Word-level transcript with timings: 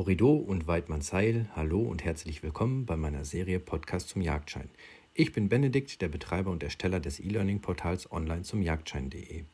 Horrido 0.00 0.32
und 0.32 0.66
Weidmannsheil, 0.66 1.44
hallo 1.54 1.82
und 1.82 2.02
herzlich 2.02 2.42
willkommen 2.42 2.86
bei 2.86 2.96
meiner 2.96 3.26
Serie 3.26 3.60
Podcast 3.60 4.08
zum 4.08 4.22
Jagdschein. 4.22 4.70
Ich 5.12 5.34
bin 5.34 5.50
Benedikt, 5.50 6.00
der 6.00 6.08
Betreiber 6.08 6.50
und 6.50 6.62
Ersteller 6.62 7.00
des 7.00 7.20
E-Learning-Portals 7.20 8.10
online 8.10 8.40
zum 8.40 8.62
Jagdschein.de. 8.62 9.44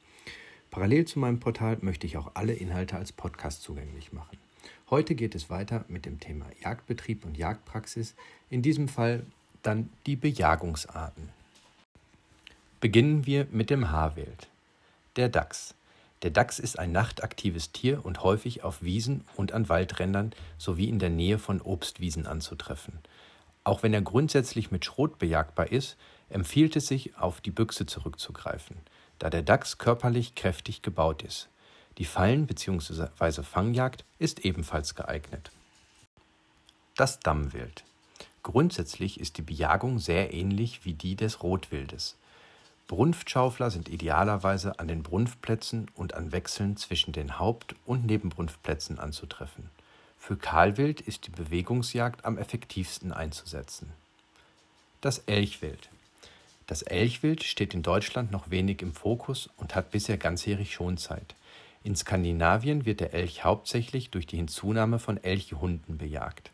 Parallel 0.71 1.05
zu 1.05 1.19
meinem 1.19 1.41
Portal 1.41 1.79
möchte 1.81 2.07
ich 2.07 2.17
auch 2.17 2.31
alle 2.35 2.53
Inhalte 2.53 2.95
als 2.95 3.11
Podcast 3.11 3.63
zugänglich 3.63 4.13
machen. 4.13 4.39
Heute 4.89 5.17
geht 5.17 5.35
es 5.35 5.51
weiter 5.51 5.85
mit 5.89 6.07
dem 6.07 6.21
Thema 6.21 6.47
Jagdbetrieb 6.63 7.25
und 7.25 7.37
Jagdpraxis, 7.37 8.15
in 8.49 8.63
diesem 8.63 8.87
Fall 8.87 9.27
dann 9.65 9.91
die 10.07 10.15
Bejagungsarten. 10.15 11.29
Beginnen 12.79 13.27
wir 13.27 13.49
mit 13.51 13.69
dem 13.69 13.91
Haarwild. 13.91 14.47
Der 15.17 15.29
Dachs. 15.29 15.76
Der 16.27 16.33
Dachs 16.33 16.59
ist 16.59 16.81
ein 16.81 16.91
nachtaktives 16.91 17.71
Tier 17.71 18.05
und 18.05 18.25
häufig 18.25 18.65
auf 18.65 18.83
Wiesen 18.83 19.25
und 19.37 19.53
an 19.53 19.69
Waldrändern 19.69 20.33
sowie 20.59 20.89
in 20.89 20.99
der 20.99 21.09
Nähe 21.09 21.39
von 21.39 21.61
Obstwiesen 21.61 22.27
anzutreffen. 22.27 22.99
Auch 23.63 23.85
wenn 23.85 23.95
er 23.95 24.03
grundsätzlich 24.03 24.73
mit 24.73 24.85
Schrot 24.85 25.21
bejagbar 25.21 25.71
ist, 25.71 25.97
empfiehlt 26.29 26.75
es 26.75 26.89
sich, 26.89 27.17
auf 27.17 27.41
die 27.41 27.53
Büchse 27.53 27.87
zurückzugreifen, 27.87 28.75
da 29.21 29.31
der 29.31 29.43
Dachs 29.43 29.79
körperlich 29.79 30.35
kräftig 30.35 30.83
gebaut 30.83 31.23
ist. 31.23 31.49
Die 31.97 32.05
Fallen- 32.05 32.49
bzw. 32.49 33.45
Fangjagd 33.45 34.05
ist 34.19 34.45
ebenfalls 34.45 34.97
geeignet. 34.97 35.53
Das 36.97 37.21
Dammwild. 37.21 37.85
Grundsätzlich 38.43 39.21
ist 39.21 39.39
die 39.39 39.43
Bejagung 39.43 40.01
sehr 40.01 40.35
ähnlich 40.35 40.85
wie 40.85 40.95
die 40.95 41.15
des 41.15 41.45
Rotwildes. 41.45 42.19
Brunftschaufler 42.89 43.71
sind 43.71 43.89
idealerweise 43.89 44.79
an 44.79 44.87
den 44.87 45.03
Brunftplätzen 45.03 45.91
und 45.97 46.15
an 46.15 46.31
Wechseln 46.31 46.77
zwischen 46.77 47.13
den 47.13 47.39
Haupt- 47.39 47.75
und 47.85 48.07
Nebenbrunftplätzen 48.07 49.01
anzutreffen. 49.01 49.71
Für 50.19 50.37
Kahlwild 50.37 51.01
ist 51.01 51.27
die 51.27 51.31
Bewegungsjagd 51.31 52.25
am 52.25 52.39
effektivsten 52.39 53.13
einzusetzen. 53.13 53.93
Das 55.01 55.19
Elchwild. 55.21 55.89
Das 56.69 56.83
Elchwild 56.83 57.43
steht 57.43 57.75
in 57.75 57.83
Deutschland 57.83 58.31
noch 58.31 58.51
wenig 58.51 58.83
im 58.83 58.93
Fokus 58.93 59.51
und 59.57 59.75
hat 59.75 59.91
bisher 59.91 60.17
ganzjährig 60.17 60.73
Schonzeit. 60.73 61.35
In 61.85 61.95
Skandinavien 61.95 62.85
wird 62.85 63.01
der 63.01 63.15
Elch 63.15 63.45
hauptsächlich 63.45 64.11
durch 64.11 64.27
die 64.27 64.37
Hinzunahme 64.37 64.99
von 64.99 65.23
Elchhunden 65.23 65.99
bejagt. 65.99 66.51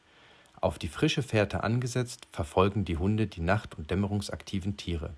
Auf 0.61 0.79
die 0.79 0.89
frische 0.89 1.23
Fährte 1.23 1.65
angesetzt, 1.65 2.27
verfolgen 2.31 2.85
die 2.85 2.99
Hunde 2.99 3.27
die 3.27 3.41
nacht- 3.41 3.77
und 3.79 3.91
dämmerungsaktiven 3.91 4.77
Tiere. 4.77 5.11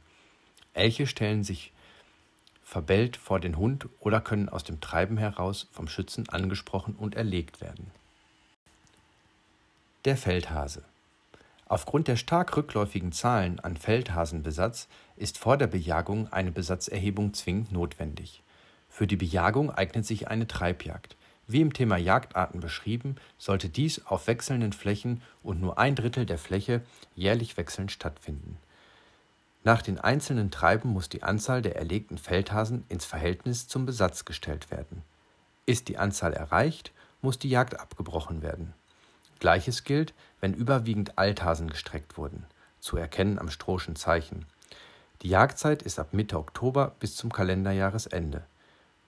Elche 0.74 1.06
stellen 1.06 1.44
sich 1.44 1.72
verbellt 2.64 3.16
vor 3.16 3.40
den 3.40 3.56
Hund 3.56 3.88
oder 4.00 4.20
können 4.20 4.48
aus 4.48 4.64
dem 4.64 4.80
Treiben 4.80 5.16
heraus 5.16 5.68
vom 5.70 5.86
Schützen 5.86 6.28
angesprochen 6.28 6.96
und 6.96 7.14
erlegt 7.14 7.60
werden. 7.60 7.90
Der 10.04 10.16
Feldhase. 10.16 10.82
Aufgrund 11.66 12.08
der 12.08 12.16
stark 12.16 12.56
rückläufigen 12.56 13.12
Zahlen 13.12 13.60
an 13.60 13.76
Feldhasenbesatz 13.76 14.88
ist 15.16 15.38
vor 15.38 15.56
der 15.56 15.66
Bejagung 15.66 16.32
eine 16.32 16.50
Besatzerhebung 16.50 17.32
zwingend 17.32 17.72
notwendig. 17.72 18.42
Für 18.88 19.06
die 19.06 19.16
Bejagung 19.16 19.70
eignet 19.70 20.04
sich 20.04 20.28
eine 20.28 20.46
Treibjagd. 20.46 21.16
Wie 21.46 21.60
im 21.60 21.72
Thema 21.72 21.96
Jagdarten 21.96 22.60
beschrieben, 22.60 23.16
sollte 23.38 23.68
dies 23.68 24.06
auf 24.06 24.26
wechselnden 24.26 24.72
Flächen 24.72 25.22
und 25.42 25.60
nur 25.60 25.78
ein 25.78 25.94
Drittel 25.94 26.26
der 26.26 26.38
Fläche 26.38 26.82
jährlich 27.14 27.56
wechselnd 27.56 27.92
stattfinden. 27.92 28.58
Nach 29.66 29.80
den 29.80 29.98
einzelnen 29.98 30.50
Treiben 30.50 30.90
muss 30.90 31.08
die 31.08 31.22
Anzahl 31.22 31.62
der 31.62 31.76
erlegten 31.76 32.18
Feldhasen 32.18 32.84
ins 32.90 33.06
Verhältnis 33.06 33.66
zum 33.66 33.86
Besatz 33.86 34.26
gestellt 34.26 34.70
werden. 34.70 35.02
Ist 35.64 35.88
die 35.88 35.96
Anzahl 35.96 36.34
erreicht, 36.34 36.92
muss 37.22 37.38
die 37.38 37.48
Jagd 37.48 37.80
abgebrochen 37.80 38.42
werden. 38.42 38.74
Gleiches 39.40 39.84
gilt, 39.84 40.12
wenn 40.40 40.52
überwiegend 40.52 41.16
Althasen 41.16 41.70
gestreckt 41.70 42.18
wurden, 42.18 42.44
zu 42.78 42.98
erkennen 42.98 43.38
am 43.38 43.48
Strohschen 43.48 43.96
Zeichen. 43.96 44.44
Die 45.22 45.30
Jagdzeit 45.30 45.82
ist 45.82 45.98
ab 45.98 46.08
Mitte 46.12 46.38
Oktober 46.38 46.94
bis 47.00 47.16
zum 47.16 47.32
Kalenderjahresende. 47.32 48.44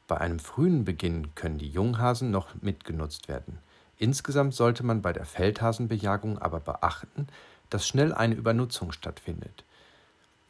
Bei 0.09 0.16
einem 0.16 0.39
frühen 0.39 0.87
Beginn 0.87 1.34
können 1.34 1.59
die 1.59 1.69
Junghasen 1.69 2.31
noch 2.31 2.55
mitgenutzt 2.62 3.28
werden. 3.28 3.59
Insgesamt 3.99 4.55
sollte 4.55 4.84
man 4.84 5.03
bei 5.03 5.12
der 5.12 5.27
Feldhasenbejagung 5.27 6.39
aber 6.39 6.61
beachten, 6.61 7.27
dass 7.69 7.87
schnell 7.87 8.15
eine 8.15 8.34
Übernutzung 8.34 8.93
stattfindet. 8.93 9.65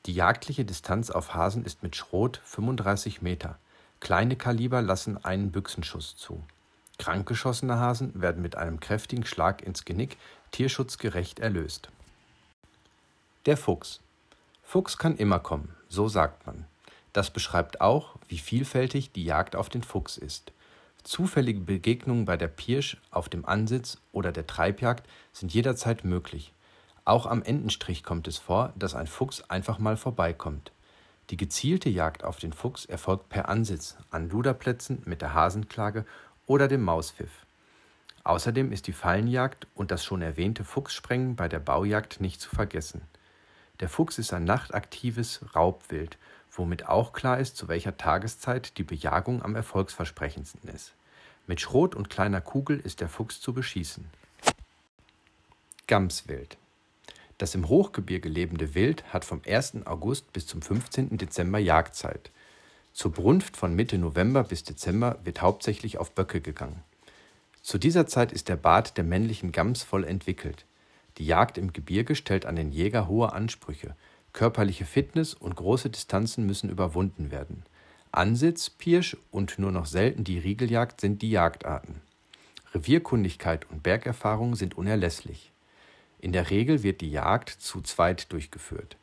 Die 0.07 0.15
jagdliche 0.15 0.65
Distanz 0.65 1.11
auf 1.11 1.35
Hasen 1.35 1.65
ist 1.65 1.83
mit 1.83 1.97
Schrot 1.97 2.41
35 2.45 3.23
Meter. 3.23 3.59
Kleine 3.99 4.37
Kaliber 4.37 4.81
lassen 4.81 5.25
einen 5.25 5.51
Büchsenschuss 5.51 6.17
zu. 6.17 6.45
Krankgeschossene 6.99 7.81
Hasen 7.81 8.21
werden 8.21 8.41
mit 8.41 8.55
einem 8.55 8.79
kräftigen 8.79 9.27
Schlag 9.27 9.63
ins 9.63 9.85
Genick 9.85 10.17
tierschutzgerecht 10.53 11.41
erlöst. 11.41 11.91
Der 13.47 13.57
Fuchs. 13.57 14.01
Fuchs 14.63 14.97
kann 14.97 15.17
immer 15.17 15.41
kommen, 15.41 15.75
so 15.89 16.09
sagt 16.09 16.47
man. 16.47 16.67
Das 17.13 17.31
beschreibt 17.31 17.81
auch, 17.81 18.15
wie 18.29 18.39
vielfältig 18.39 19.11
die 19.11 19.25
Jagd 19.25 19.57
auf 19.57 19.69
den 19.71 19.83
Fuchs 19.83 20.19
ist. 20.19 20.53
Zufällige 21.03 21.61
Begegnungen 21.61 22.27
bei 22.27 22.37
der 22.37 22.49
Pirsch, 22.49 22.97
auf 23.11 23.29
dem 23.29 23.45
Ansitz 23.45 23.99
oder 24.13 24.31
der 24.31 24.47
Treibjagd 24.47 25.05
sind 25.33 25.53
jederzeit 25.53 26.05
möglich. 26.05 26.53
Auch 27.07 27.27
am 27.27 27.45
Entenstrich 27.45 28.03
kommt 28.03 28.27
es 28.27 28.37
vor, 28.37 28.73
dass 28.75 28.97
ein 28.97 29.07
Fuchs 29.07 29.41
einfach 29.43 29.79
mal 29.79 29.97
vorbeikommt. 29.97 30.73
Die 31.31 31.37
gezielte 31.37 31.89
Jagd 31.89 32.25
auf 32.25 32.39
den 32.39 32.53
Fuchs 32.53 32.85
erfolgt 32.85 33.29
per 33.29 33.49
Ansitz 33.49 33.97
an 34.11 34.29
Luderplätzen 34.29 35.03
mit 35.07 35.23
der 35.23 35.33
Hasenklage 35.33 36.05
oder 36.49 36.67
dem 36.67 36.83
Mauspfiff. 36.83 37.47
Außerdem 38.25 38.73
ist 38.73 38.89
die 38.89 38.93
Fallenjagd 38.93 39.69
und 39.77 39.93
das 39.93 40.05
schon 40.05 40.21
erwähnte 40.21 40.65
Fuchssprengen 40.65 41.37
bei 41.37 41.49
der 41.49 41.61
Baujagd 41.61 42.21
nicht 42.21 42.41
zu 42.41 42.51
vergessen. 42.51 43.03
Der 43.79 43.89
Fuchs 43.89 44.19
ist 44.19 44.33
ein 44.33 44.43
nachtaktives 44.43 45.45
Raubwild, 45.55 46.19
womit 46.51 46.89
auch 46.89 47.13
klar 47.13 47.39
ist, 47.39 47.57
zu 47.57 47.69
welcher 47.69 47.97
Tageszeit 47.97 48.77
die 48.79 48.85
Bejagung 48.85 49.45
am 49.45 49.55
erfolgsversprechendsten 49.55 50.69
ist. 50.71 50.93
Mit 51.47 51.61
Schrot 51.61 51.95
und 51.95 52.11
kleiner 52.11 52.41
Kugel 52.41 52.81
ist 52.81 53.01
der 53.01 53.09
Fuchs 53.09 53.41
zu 53.41 53.53
beschießen. 53.53 54.11
Gamswild 55.87 56.59
das 57.39 57.55
im 57.55 57.69
Hochgebirge 57.69 58.29
lebende 58.29 58.75
Wild 58.75 59.05
hat 59.13 59.25
vom 59.25 59.43
1. 59.47 59.87
August 59.87 60.33
bis 60.33 60.47
zum 60.47 60.63
15. 60.63 61.19
Dezember 61.19 61.59
Jagdzeit. 61.59 62.31
Zur 62.93 63.13
Brunft 63.13 63.57
von 63.57 63.75
Mitte 63.75 63.99
November 63.99 64.45
bis 64.45 64.65
Dezember 64.65 65.19
wird 65.23 65.43
hauptsächlich 65.43 65.99
auf 65.99 66.13
Böcke 66.13 66.41
gegangen. 66.41 66.83
Zu 67.63 67.79
dieser 67.79 68.07
Zeit 68.07 68.33
ist 68.33 68.49
der 68.49 68.57
Bart 68.57 68.97
der 68.97 69.05
männlichen 69.05 69.53
Gams 69.53 69.83
voll 69.83 70.05
entwickelt. 70.05 70.65
Die 71.19 71.27
Jagd 71.27 71.59
im 71.59 71.73
Gebirge 71.73 72.15
stellt 72.15 72.47
an 72.47 72.57
den 72.57 72.73
Jäger 72.73 73.09
hohe 73.09 73.33
Ansprüche. 73.33 73.97
Körperliche 74.33 74.85
Fitness 74.85 75.35
und 75.35 75.57
große 75.57 75.91
Distanzen 75.91 76.47
müssen 76.47 76.71
überwunden 76.71 77.31
werden. 77.31 77.65
Ansitz, 78.13 78.71
Pirsch 78.71 79.17
und 79.31 79.59
nur 79.59 79.73
noch 79.73 79.87
selten 79.87 80.25
die 80.25 80.39
Riegeljagd 80.39 81.01
sind 81.01 81.21
die 81.21 81.31
Jagdarten. 81.31 82.01
Revierkundigkeit 82.73 83.71
und 83.71 83.83
Bergerfahrung 83.83 84.55
sind 84.55 84.77
unerlässlich. 84.77 85.51
In 86.19 86.33
der 86.33 86.51
Regel 86.51 86.83
wird 86.83 87.01
die 87.01 87.11
Jagd 87.11 87.51
zu 87.51 87.81
zweit 87.83 88.33
durchgeführt. 88.33 88.97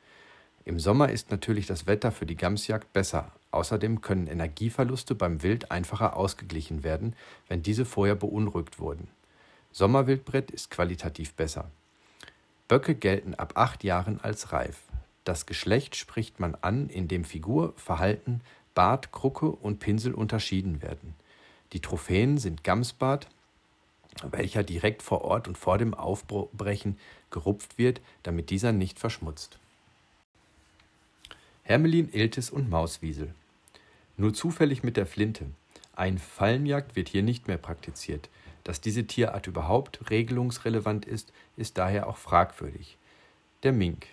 Im 0.66 0.80
Sommer 0.80 1.10
ist 1.10 1.32
natürlich 1.32 1.68
das 1.68 1.88
Wetter 1.88 2.12
für 2.12 2.26
die 2.26 2.38
Gamsjagd 2.38 2.94
besser. 2.94 3.32
Außerdem 3.52 4.02
können 4.02 4.28
Energieverluste 4.28 5.14
beim 5.14 5.44
Wild 5.44 5.72
einfacher 5.72 6.16
ausgeglichen 6.16 6.84
werden, 6.84 7.16
wenn 7.48 7.62
diese 7.62 7.86
vorher 7.86 8.16
beunruhigt 8.16 8.80
wurden. 8.80 9.08
Sommerwildbrett 9.72 10.52
ist 10.52 10.72
qualitativ 10.72 11.34
besser. 11.34 11.70
Böcke 12.68 12.96
gelten 12.96 13.36
ab 13.36 13.54
acht 13.56 13.84
Jahren 13.84 14.20
als 14.22 14.52
reif. 14.54 14.80
Das 15.24 15.46
Geschlecht 15.46 15.96
spricht 15.96 16.40
man 16.40 16.56
an, 16.62 16.90
indem 16.90 17.26
Figur, 17.26 17.74
Verhalten, 17.76 18.42
Bart, 18.74 19.12
Krucke 19.12 19.48
und 19.48 19.80
Pinsel 19.80 20.14
unterschieden 20.14 20.82
werden. 20.82 21.14
Die 21.74 21.80
Trophäen 21.80 22.38
sind 22.38 22.64
Gamsbart, 22.64 23.28
welcher 24.22 24.64
direkt 24.64 25.02
vor 25.02 25.22
Ort 25.22 25.48
und 25.48 25.58
vor 25.58 25.78
dem 25.78 25.94
Aufbrechen 25.94 26.98
gerupft 27.32 27.78
wird, 27.78 28.02
damit 28.24 28.50
dieser 28.50 28.72
nicht 28.72 29.00
verschmutzt. 29.00 29.60
Hermelin, 31.64 32.10
Iltis 32.12 32.50
und 32.50 32.70
Mauswiesel. 32.70 33.34
Nur 34.18 34.34
zufällig 34.34 34.84
mit 34.84 34.98
der 34.98 35.06
Flinte. 35.06 35.46
Ein 35.96 36.18
Fallenjagd 36.18 36.96
wird 36.96 37.10
hier 37.10 37.24
nicht 37.24 37.48
mehr 37.48 37.58
praktiziert. 37.58 38.30
Dass 38.64 38.80
diese 38.80 39.06
Tierart 39.06 39.48
überhaupt 39.48 40.10
regelungsrelevant 40.10 41.06
ist, 41.06 41.34
ist 41.58 41.78
daher 41.78 42.08
auch 42.08 42.18
fragwürdig. 42.18 42.98
Der 43.64 43.74
Mink 43.74 44.08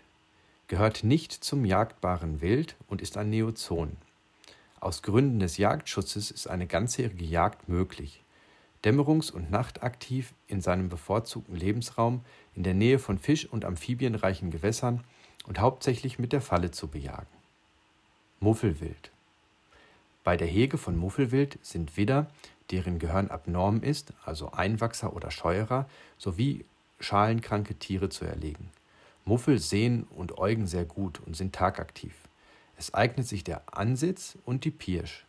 gehört 0.67 1.05
nicht 1.05 1.32
zum 1.32 1.64
jagdbaren 1.64 2.41
Wild 2.41 2.76
und 2.88 3.02
ist 3.02 3.17
ein 3.17 3.31
Neozon. 3.31 3.97
Aus 4.81 5.02
Gründen 5.02 5.41
des 5.41 5.56
Jagdschutzes 5.56 6.31
ist 6.31 6.49
eine 6.49 6.67
ganzjährige 6.67 7.25
Jagd 7.25 7.69
möglich 7.69 8.23
dämmerungs- 8.85 9.31
und 9.31 9.50
nachtaktiv 9.50 10.32
in 10.47 10.61
seinem 10.61 10.88
bevorzugten 10.88 11.56
Lebensraum 11.56 12.23
in 12.55 12.62
der 12.62 12.75
Nähe 12.75 12.99
von 12.99 13.19
fisch- 13.19 13.47
und 13.47 13.65
amphibienreichen 13.65 14.50
Gewässern 14.50 15.05
und 15.47 15.59
hauptsächlich 15.59 16.19
mit 16.19 16.32
der 16.32 16.41
Falle 16.41 16.71
zu 16.71 16.88
bejagen. 16.88 17.27
Muffelwild. 18.41 19.11
Bei 20.25 20.37
der 20.37 20.49
Hege 20.49 20.79
von 20.79 20.97
Muffelwild 20.97 21.59
sind 21.62 21.97
Widder, 21.97 22.27
deren 22.71 22.99
Gehirn 22.99 23.29
abnorm 23.29 23.82
ist, 23.82 24.12
also 24.25 24.53
Einwachser 24.53 25.15
oder 25.15 25.31
Scheuerer, 25.31 25.88
sowie 26.19 26.65
schalenkranke 27.00 27.75
Tiere 27.75 28.09
zu 28.09 28.25
erlegen. 28.25 28.71
Muffel 29.25 29.59
sehen 29.59 30.05
und 30.11 30.38
äugen 30.38 30.67
sehr 30.67 30.85
gut 30.85 31.21
und 31.21 31.37
sind 31.37 31.55
tagaktiv. 31.55 32.15
Es 32.76 32.94
eignet 32.94 33.26
sich 33.26 33.44
der 33.44 33.62
Ansitz 33.73 34.38
und 34.44 34.65
die 34.65 34.71
Pirsch. 34.71 35.26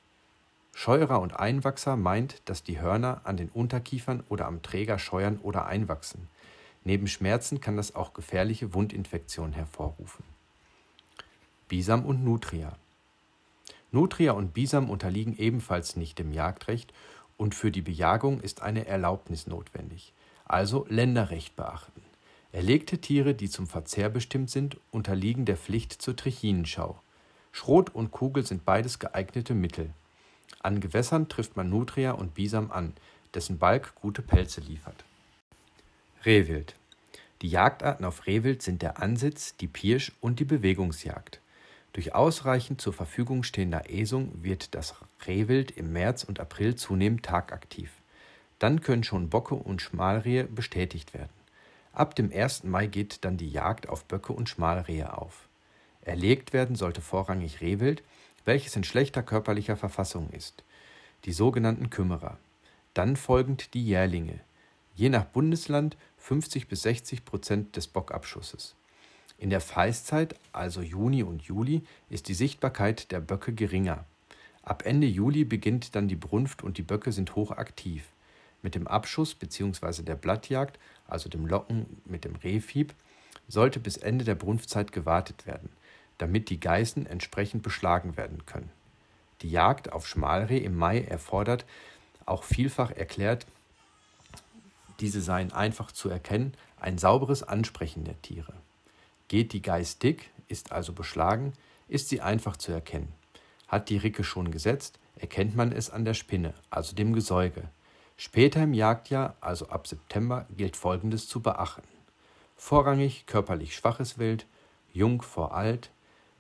Scheuerer 0.74 1.22
und 1.22 1.40
Einwachser 1.40 1.96
meint, 1.96 2.42
dass 2.46 2.64
die 2.64 2.80
Hörner 2.80 3.22
an 3.24 3.38
den 3.38 3.50
Unterkiefern 3.50 4.24
oder 4.30 4.48
am 4.48 4.62
Träger 4.62 4.98
scheuern 5.00 5.40
oder 5.42 5.66
einwachsen. 5.66 6.28
Neben 6.84 7.08
Schmerzen 7.08 7.62
kann 7.62 7.78
das 7.78 7.94
auch 7.94 8.14
gefährliche 8.14 8.74
Wundinfektionen 8.74 9.54
hervorrufen. 9.54 10.26
Bisam 11.68 12.06
und 12.06 12.24
Nutria. 12.24 12.76
Nutria 13.92 14.32
und 14.32 14.54
Bisam 14.54 14.90
unterliegen 14.90 15.38
ebenfalls 15.38 15.96
nicht 15.96 16.18
dem 16.18 16.32
Jagdrecht 16.32 16.94
und 17.38 17.56
für 17.56 17.72
die 17.72 17.82
Bejagung 17.82 18.40
ist 18.40 18.62
eine 18.62 18.88
Erlaubnis 18.88 19.48
notwendig, 19.48 20.14
also 20.46 20.86
Länderrecht 20.90 21.56
beachten. 21.56 22.02
Erlegte 22.52 23.00
Tiere, 23.00 23.34
die 23.34 23.50
zum 23.50 23.68
Verzehr 23.68 24.10
bestimmt 24.10 24.50
sind, 24.50 24.78
unterliegen 24.92 25.46
der 25.46 25.58
Pflicht 25.58 25.94
zur 25.94 26.16
Trichinenschau. 26.16 27.00
Schrot 27.52 27.94
und 27.94 28.12
Kugel 28.12 28.46
sind 28.46 28.66
beides 28.66 29.00
geeignete 29.00 29.54
Mittel. 29.54 29.92
An 30.64 30.80
Gewässern 30.80 31.28
trifft 31.28 31.56
man 31.56 31.70
Nutria 31.70 32.12
und 32.12 32.36
Bisam 32.36 32.72
an, 32.72 32.94
dessen 33.34 33.58
Balk 33.58 33.96
gute 33.96 34.22
Pelze 34.22 34.62
liefert. 34.62 35.04
Rehwild. 36.26 36.76
Die 37.42 37.50
Jagdarten 37.50 38.06
auf 38.06 38.28
Rehwild 38.28 38.62
sind 38.62 38.84
der 38.84 39.02
Ansitz, 39.02 39.56
die 39.58 39.68
Pirsch 39.68 40.12
und 40.22 40.40
die 40.40 40.46
Bewegungsjagd. 40.46 41.40
Durch 41.94 42.14
ausreichend 42.14 42.80
zur 42.80 42.94
Verfügung 42.94 43.44
stehender 43.44 43.90
Esung 43.90 44.32
wird 44.44 44.76
das 44.76 44.96
Rehwild 45.26 45.72
im 45.72 45.92
März 45.92 46.24
und 46.24 46.40
April 46.40 46.76
zunehmend 46.76 47.24
tagaktiv. 47.24 47.92
Dann 48.60 48.82
können 48.82 49.04
schon 49.04 49.30
Bocke 49.30 49.56
und 49.56 49.82
Schmalrehe 49.82 50.44
bestätigt 50.44 51.16
werden. 51.16 51.32
Ab 51.94 52.16
dem 52.16 52.32
1. 52.32 52.64
Mai 52.64 52.86
geht 52.86 53.26
dann 53.26 53.38
die 53.38 53.50
Jagd 53.50 53.90
auf 53.90 54.06
Böcke 54.06 54.32
und 54.32 54.48
Schmalrehe 54.48 55.18
auf. 55.18 55.48
Erlegt 56.04 56.54
werden 56.54 56.76
sollte 56.76 57.02
vorrangig 57.02 57.62
Rehwild, 57.62 58.04
welches 58.46 58.76
in 58.76 58.84
schlechter 58.84 59.24
körperlicher 59.24 59.78
Verfassung 59.78 60.30
ist, 60.32 60.64
die 61.26 61.34
sogenannten 61.34 61.90
Kümmerer. 61.90 62.38
Dann 62.94 63.16
folgend 63.16 63.74
die 63.74 63.86
Jährlinge, 63.86 64.40
je 64.96 65.10
nach 65.10 65.26
Bundesland 65.26 65.98
50 66.18 66.68
bis 66.68 66.84
60 66.84 67.26
Prozent 67.26 67.76
des 67.76 67.88
Bockabschusses. 67.88 68.76
In 69.38 69.50
der 69.50 69.62
Feißzeit, 69.62 70.36
also 70.52 70.82
Juni 70.82 71.24
und 71.24 71.42
Juli, 71.44 71.84
ist 72.10 72.28
die 72.28 72.34
Sichtbarkeit 72.34 73.12
der 73.12 73.22
Böcke 73.22 73.54
geringer. 73.54 74.06
Ab 74.62 74.86
Ende 74.86 75.08
Juli 75.08 75.46
beginnt 75.46 75.96
dann 75.96 76.08
die 76.08 76.16
Brunft 76.16 76.64
und 76.64 76.78
die 76.78 76.84
Böcke 76.84 77.12
sind 77.12 77.36
hochaktiv. 77.36 78.06
Mit 78.62 78.76
dem 78.76 78.88
Abschuss 78.88 79.34
bzw. 79.34 80.04
der 80.04 80.16
Blattjagd, 80.16 80.78
also 81.08 81.30
dem 81.30 81.48
Locken 81.48 82.02
mit 82.06 82.26
dem 82.26 82.36
Rehfieb, 82.36 82.94
sollte 83.48 83.80
bis 83.80 83.98
Ende 83.98 84.24
der 84.24 84.36
Brunftzeit 84.36 84.92
gewartet 84.92 85.48
werden 85.48 85.70
damit 86.22 86.50
die 86.50 86.60
Geißen 86.60 87.08
entsprechend 87.08 87.64
beschlagen 87.64 88.16
werden 88.16 88.46
können. 88.46 88.70
Die 89.42 89.50
Jagd 89.50 89.92
auf 89.92 90.08
Schmalreh 90.08 90.60
im 90.60 90.78
Mai 90.78 91.02
erfordert, 91.02 91.66
auch 92.28 92.44
vielfach 92.44 92.92
erklärt, 92.92 93.48
diese 95.00 95.22
seien 95.22 95.52
einfach 95.52 95.92
zu 95.92 96.10
erkennen, 96.10 96.54
ein 96.80 97.00
sauberes 97.00 97.42
Ansprechen 97.42 98.04
der 98.04 98.22
Tiere. 98.22 98.54
Geht 99.30 99.52
die 99.52 99.64
Geiß 99.64 99.98
dick, 99.98 100.30
ist 100.48 100.72
also 100.72 100.94
beschlagen, 100.94 101.54
ist 101.88 102.10
sie 102.10 102.22
einfach 102.22 102.56
zu 102.56 102.72
erkennen. 102.72 103.12
Hat 103.68 103.90
die 103.90 103.98
Ricke 103.98 104.24
schon 104.24 104.52
gesetzt, 104.52 105.00
erkennt 105.16 105.56
man 105.56 105.72
es 105.72 105.90
an 105.90 106.06
der 106.06 106.14
Spinne, 106.14 106.54
also 106.70 106.96
dem 106.96 107.14
Gesäuge. 107.14 107.64
Später 108.16 108.62
im 108.62 108.76
Jagdjahr, 108.76 109.36
also 109.42 109.70
ab 109.70 109.88
September, 109.88 110.46
gilt 110.56 110.76
Folgendes 110.76 111.28
zu 111.28 111.42
beachten. 111.42 111.88
Vorrangig 112.58 113.26
körperlich 113.26 113.76
schwaches 113.76 114.20
Wild, 114.20 114.46
jung 114.94 115.24
vor 115.24 115.56
alt, 115.56 115.90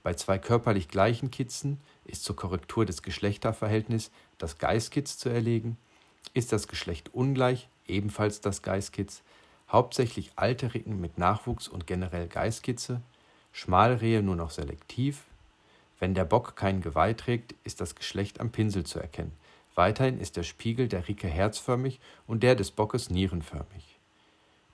bei 0.03 0.13
zwei 0.15 0.39
körperlich 0.39 0.87
gleichen 0.87 1.29
Kitzen 1.29 1.79
ist 2.05 2.23
zur 2.23 2.35
Korrektur 2.35 2.85
des 2.85 3.03
Geschlechterverhältnisses 3.03 4.11
das 4.37 4.57
Geißkitz 4.57 5.17
zu 5.17 5.29
erlegen. 5.29 5.77
Ist 6.33 6.51
das 6.51 6.67
Geschlecht 6.67 7.13
ungleich, 7.13 7.69
ebenfalls 7.87 8.41
das 8.41 8.61
Geißkitz. 8.61 9.21
Hauptsächlich 9.69 10.31
alte 10.35 10.73
Ricken 10.73 10.99
mit 10.99 11.17
Nachwuchs 11.17 11.67
und 11.67 11.87
generell 11.87 12.27
Geißkitze. 12.27 13.01
Schmalrehe 13.51 14.23
nur 14.23 14.35
noch 14.35 14.49
selektiv. 14.49 15.23
Wenn 15.99 16.15
der 16.15 16.25
Bock 16.25 16.55
kein 16.55 16.81
Geweih 16.81 17.13
trägt, 17.13 17.53
ist 17.63 17.79
das 17.79 17.95
Geschlecht 17.95 18.39
am 18.39 18.51
Pinsel 18.51 18.85
zu 18.85 18.99
erkennen. 18.99 19.33
Weiterhin 19.75 20.19
ist 20.19 20.35
der 20.35 20.43
Spiegel 20.43 20.87
der 20.87 21.07
Ricke 21.07 21.27
herzförmig 21.27 21.99
und 22.27 22.43
der 22.43 22.55
des 22.55 22.71
Bockes 22.71 23.09
nierenförmig. 23.09 23.99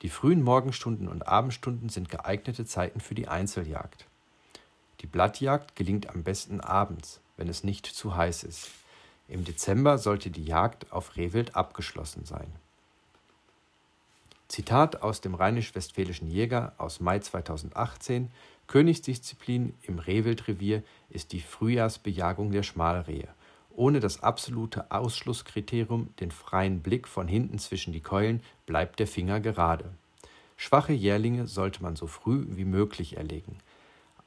Die 0.03 0.09
frühen 0.09 0.41
Morgenstunden 0.41 1.07
und 1.07 1.27
Abendstunden 1.27 1.89
sind 1.89 2.09
geeignete 2.09 2.65
Zeiten 2.65 2.99
für 2.99 3.15
die 3.15 3.27
Einzeljagd. 3.27 4.05
Die 5.01 5.07
Blattjagd 5.07 5.75
gelingt 5.75 6.09
am 6.09 6.23
besten 6.23 6.59
abends, 6.59 7.19
wenn 7.37 7.47
es 7.47 7.63
nicht 7.63 7.85
zu 7.85 8.15
heiß 8.15 8.43
ist. 8.43 8.69
Im 9.27 9.43
Dezember 9.43 9.97
sollte 9.97 10.31
die 10.31 10.43
Jagd 10.43 10.91
auf 10.91 11.15
Rehwild 11.17 11.55
abgeschlossen 11.55 12.25
sein. 12.25 12.51
Zitat 14.47 15.03
aus 15.03 15.21
dem 15.21 15.35
Rheinisch-Westfälischen 15.35 16.31
Jäger 16.31 16.73
aus 16.77 16.99
Mai 16.99 17.19
2018: 17.19 18.31
Königsdisziplin 18.65 19.75
im 19.83 19.99
Rehwildrevier 19.99 20.81
ist 21.09 21.31
die 21.31 21.41
Frühjahrsbejagung 21.41 22.51
der 22.51 22.63
Schmalrehe. 22.63 23.27
Ohne 23.75 23.99
das 23.99 24.23
absolute 24.23 24.89
Ausschlusskriterium, 24.89 26.09
den 26.19 26.31
freien 26.31 26.81
Blick 26.81 27.07
von 27.07 27.27
hinten 27.27 27.59
zwischen 27.59 27.93
die 27.93 28.01
Keulen, 28.01 28.41
bleibt 28.65 28.99
der 28.99 29.07
Finger 29.07 29.39
gerade. 29.41 29.91
Schwache 30.55 30.93
Jährlinge 30.93 31.45
sollte 31.45 31.83
man 31.83 31.95
so 31.95 32.07
früh 32.07 32.47
wie 32.49 32.65
möglich 32.65 33.17
erlegen 33.17 33.59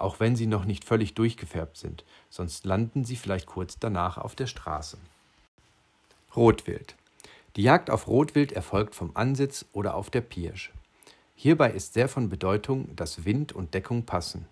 auch 0.00 0.20
wenn 0.20 0.36
sie 0.36 0.46
noch 0.46 0.64
nicht 0.64 0.84
völlig 0.84 1.14
durchgefärbt 1.14 1.76
sind, 1.76 2.04
sonst 2.28 2.64
landen 2.64 3.04
sie 3.04 3.16
vielleicht 3.16 3.46
kurz 3.46 3.78
danach 3.78 4.18
auf 4.18 4.34
der 4.34 4.46
Straße. 4.46 4.98
Rotwild. 6.34 6.94
Die 7.56 7.62
Jagd 7.62 7.90
auf 7.90 8.06
Rotwild 8.06 8.52
erfolgt 8.52 8.94
vom 8.94 9.10
Ansitz 9.14 9.66
oder 9.72 9.94
auf 9.94 10.10
der 10.10 10.20
Pirsch. 10.20 10.72
Hierbei 11.34 11.70
ist 11.72 11.94
sehr 11.94 12.08
von 12.08 12.28
Bedeutung, 12.28 12.94
dass 12.96 13.24
Wind 13.24 13.52
und 13.52 13.74
Deckung 13.74 14.04
passen. 14.04 14.46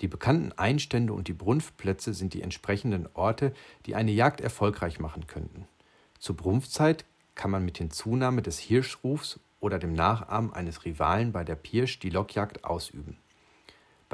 Die 0.00 0.08
bekannten 0.08 0.52
Einstände 0.52 1.12
und 1.12 1.28
die 1.28 1.32
Brunftplätze 1.32 2.12
sind 2.12 2.34
die 2.34 2.42
entsprechenden 2.42 3.08
Orte, 3.14 3.54
die 3.86 3.94
eine 3.94 4.10
Jagd 4.10 4.40
erfolgreich 4.40 4.98
machen 4.98 5.26
könnten. 5.26 5.66
Zur 6.18 6.36
Brunftzeit 6.36 7.04
kann 7.34 7.50
man 7.50 7.64
mit 7.64 7.78
Hinzunahme 7.78 8.42
des 8.42 8.58
Hirschrufs 8.58 9.38
oder 9.60 9.78
dem 9.78 9.92
Nachahmen 9.92 10.52
eines 10.52 10.84
Rivalen 10.84 11.32
bei 11.32 11.44
der 11.44 11.54
Pirsch 11.54 11.98
die 12.00 12.10
Lockjagd 12.10 12.64
ausüben. 12.64 13.16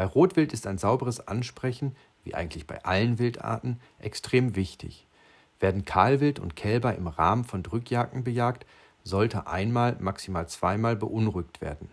Bei 0.01 0.07
Rotwild 0.07 0.55
ist 0.55 0.67
ein 0.67 0.79
sauberes 0.79 1.29
Ansprechen, 1.29 1.95
wie 2.25 2.35
eigentlich 2.35 2.67
bei 2.67 2.83
allen 2.87 3.19
Wildarten, 3.19 3.79
extrem 3.99 4.57
wichtig. 4.57 5.07
Werden 5.59 5.85
Kahlwild 5.85 6.39
und 6.39 6.57
Kälber 6.57 6.95
im 6.95 7.07
Rahmen 7.07 7.45
von 7.45 7.63
Drückjagden 7.63 8.25
bejagt, 8.25 8.65
sollte 9.05 9.47
einmal, 9.47 9.99
maximal 10.01 10.49
zweimal 10.49 10.97
beunruhigt 10.97 11.61
werden. 11.61 11.91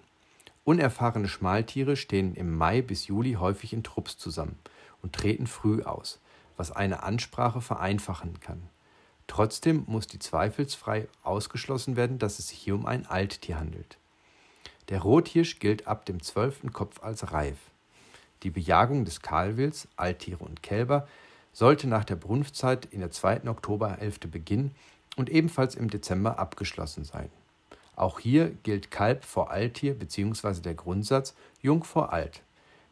Unerfahrene 0.64 1.28
Schmaltiere 1.28 1.98
stehen 1.98 2.34
im 2.34 2.56
Mai 2.56 2.82
bis 2.82 3.08
Juli 3.08 3.34
häufig 3.34 3.74
in 3.74 3.84
Trupps 3.84 4.18
zusammen 4.18 4.58
und 5.02 5.12
treten 5.12 5.46
früh 5.46 5.84
aus, 5.84 6.22
was 6.56 6.72
eine 6.72 7.04
Ansprache 7.04 7.60
vereinfachen 7.60 8.40
kann. 8.40 8.70
Trotzdem 9.28 9.84
muss 9.86 10.08
die 10.08 10.20
zweifelsfrei 10.20 11.10
ausgeschlossen 11.24 11.98
werden, 11.98 12.20
dass 12.20 12.40
es 12.40 12.48
sich 12.48 12.60
hier 12.60 12.76
um 12.76 12.86
ein 12.86 13.06
Alttier 13.06 13.60
handelt. 13.60 13.98
Der 14.88 15.02
Rothirsch 15.02 15.60
gilt 15.60 15.88
ab 15.88 16.06
dem 16.06 16.24
zwölften 16.24 16.72
Kopf 16.72 17.04
als 17.04 17.34
reif. 17.34 17.58
Die 18.44 18.50
Bejagung 18.50 19.06
des 19.06 19.22
Kahlwilds, 19.22 19.88
Alttiere 19.96 20.44
und 20.44 20.64
Kälber 20.64 21.08
sollte 21.54 21.88
nach 21.88 22.04
der 22.04 22.16
Brunftzeit 22.16 22.86
in 22.86 23.00
der 23.00 23.12
zweiten 23.12 23.48
Oktoberhälfte 23.48 24.28
beginnen 24.28 24.76
und 25.16 25.30
ebenfalls 25.30 25.76
im 25.76 25.90
Dezember 25.90 26.38
abgeschlossen 26.38 27.04
sein. 27.04 27.30
Auch 27.96 28.20
hier 28.20 28.52
gilt 28.62 28.92
Kalb 28.92 29.26
vor 29.26 29.50
Alttier 29.50 29.96
bzw. 29.96 30.62
der 30.62 30.76
Grundsatz 30.76 31.34
Jung 31.62 31.84
vor 31.84 32.14
Alt. 32.14 32.44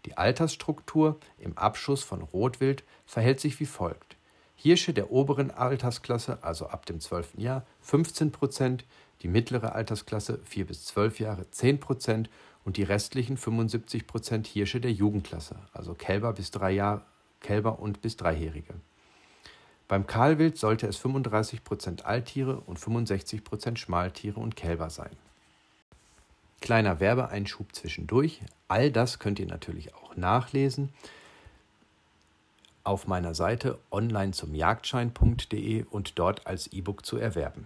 Die 0.06 0.18
Altersstruktur 0.18 1.20
im 1.38 1.58
Abschuss 1.58 2.04
von 2.04 2.24
Rotwild 2.24 2.84
verhält 3.06 3.40
sich 3.40 3.60
wie 3.60 3.68
folgt. 3.68 4.18
Hirsche 4.56 4.94
der 4.94 5.12
oberen 5.12 5.52
Altersklasse, 5.52 6.40
also 6.42 6.68
ab 6.68 6.88
dem 6.88 7.00
12. 7.00 7.38
Jahr, 7.38 7.66
15 7.82 8.32
Prozent, 8.32 8.86
die 9.22 9.28
mittlere 9.28 9.74
Altersklasse 9.74 10.40
4 10.44 10.66
bis 10.66 10.86
12 10.86 11.20
Jahre 11.20 11.50
10 11.52 11.80
Prozent 11.80 12.30
und 12.66 12.78
die 12.78 12.84
restlichen 12.84 13.38
75 13.38 14.08
Prozent 14.08 14.48
Hirsche 14.48 14.82
der 14.82 14.92
Jugendklasse, 14.92 15.56
also 15.72 15.94
Kälber 15.94 16.34
bis 16.34 16.52
drei 16.52 16.72
Jahr, 16.72 17.06
Kälber 17.40 17.80
und 17.80 18.02
bis 18.02 18.18
Dreijährige. 18.18 18.74
Beim 19.88 20.08
Kahlwild 20.08 20.58
sollte 20.58 20.88
es 20.88 20.98
35 20.98 21.64
Prozent 21.64 22.06
Alttiere 22.06 22.60
und 22.62 22.80
65 22.80 23.44
Prozent 23.44 23.80
Schmaltiere 23.80 24.40
und 24.40 24.56
Kälber 24.56 24.90
sein. 24.90 25.16
Kleiner 26.60 27.00
Werbeeinschub 27.00 27.76
zwischendurch. 27.76 28.42
All 28.68 28.92
das 28.92 29.20
könnt 29.20 29.40
ihr 29.40 29.46
natürlich 29.46 29.94
auch 29.94 30.16
nachlesen 30.16 30.90
auf 32.84 33.08
meiner 33.08 33.34
Seite 33.34 33.80
online 33.92 34.32
zum 34.32 34.54
Jagdschein.de 34.54 35.86
und 35.90 36.18
dort 36.20 36.48
als 36.48 36.68
E-Book 36.68 37.06
zu 37.06 37.18
erwerben. 37.18 37.66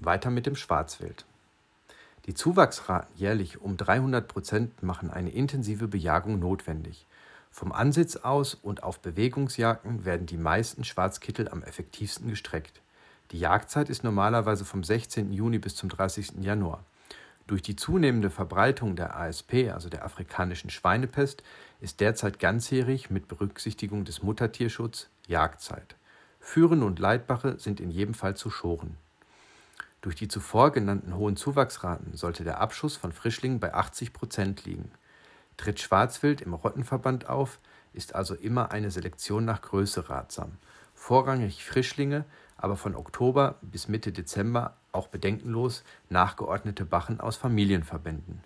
Weiter 0.00 0.30
mit 0.30 0.46
dem 0.46 0.56
Schwarzwild. 0.56 1.26
Die 2.26 2.34
Zuwachsraten 2.34 3.14
jährlich 3.16 3.60
um 3.60 3.76
300 3.76 4.28
Prozent 4.28 4.82
machen 4.82 5.10
eine 5.10 5.30
intensive 5.30 5.88
Bejagung 5.88 6.38
notwendig. 6.38 7.06
Vom 7.50 7.72
Ansitz 7.72 8.16
aus 8.16 8.54
und 8.54 8.82
auf 8.82 9.00
Bewegungsjagden 9.00 10.04
werden 10.04 10.26
die 10.26 10.36
meisten 10.36 10.84
Schwarzkittel 10.84 11.48
am 11.48 11.62
effektivsten 11.62 12.28
gestreckt. 12.28 12.80
Die 13.32 13.38
Jagdzeit 13.38 13.88
ist 13.88 14.04
normalerweise 14.04 14.64
vom 14.64 14.84
16. 14.84 15.32
Juni 15.32 15.58
bis 15.58 15.76
zum 15.76 15.88
30. 15.88 16.42
Januar. 16.42 16.84
Durch 17.46 17.62
die 17.62 17.74
zunehmende 17.74 18.30
Verbreitung 18.30 18.94
der 18.94 19.16
ASP, 19.16 19.70
also 19.72 19.88
der 19.88 20.04
afrikanischen 20.04 20.70
Schweinepest, 20.70 21.42
ist 21.80 22.00
derzeit 22.00 22.38
ganzjährig 22.38 23.10
mit 23.10 23.26
Berücksichtigung 23.26 24.04
des 24.04 24.22
Muttertierschutz 24.22 25.08
Jagdzeit. 25.26 25.96
Führen 26.38 26.82
und 26.82 26.98
Leitbache 26.98 27.58
sind 27.58 27.80
in 27.80 27.90
jedem 27.90 28.14
Fall 28.14 28.36
zu 28.36 28.50
schoren. 28.50 28.96
Durch 30.02 30.16
die 30.16 30.28
zuvor 30.28 30.72
genannten 30.72 31.14
hohen 31.14 31.36
Zuwachsraten 31.36 32.16
sollte 32.16 32.42
der 32.42 32.60
Abschuss 32.60 32.96
von 32.96 33.12
Frischlingen 33.12 33.60
bei 33.60 33.74
80 33.74 34.12
Prozent 34.12 34.64
liegen. 34.64 34.90
Tritt 35.58 35.78
Schwarzwild 35.80 36.40
im 36.40 36.54
Rottenverband 36.54 37.28
auf, 37.28 37.58
ist 37.92 38.14
also 38.14 38.34
immer 38.34 38.70
eine 38.70 38.90
Selektion 38.90 39.44
nach 39.44 39.60
Größe 39.60 40.08
ratsam. 40.08 40.52
Vorrangig 40.94 41.64
Frischlinge, 41.64 42.24
aber 42.56 42.76
von 42.76 42.94
Oktober 42.94 43.56
bis 43.62 43.88
Mitte 43.88 44.12
Dezember 44.12 44.74
auch 44.92 45.08
bedenkenlos 45.08 45.82
nachgeordnete 46.08 46.84
Bachen 46.84 47.20
aus 47.20 47.36
Familienverbänden. 47.36 48.42